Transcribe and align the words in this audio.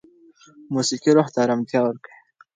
موسیقي 0.73 1.11
روح 1.17 1.27
ته 1.33 1.37
ارامتیا 1.45 1.79
ورکوي. 1.83 2.15